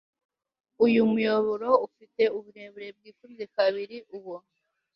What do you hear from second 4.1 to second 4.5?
uwo